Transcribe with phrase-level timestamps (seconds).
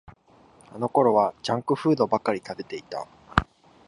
[0.73, 3.05] あのころはジャンクフードばかり食べてた